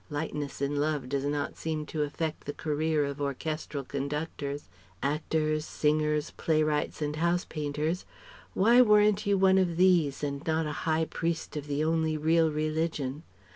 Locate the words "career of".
2.55-3.21